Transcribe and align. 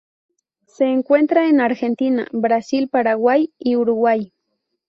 Se 0.65 0.85
encuentra 0.85 1.47
en 1.47 1.61
Argentina, 1.61 2.27
Brasil, 2.31 2.89
Paraguay, 2.89 3.53
y 3.59 3.75
Uruguay. 3.75 4.33